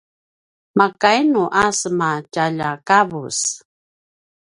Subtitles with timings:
[0.77, 3.39] makainu a sema tjaljakavus?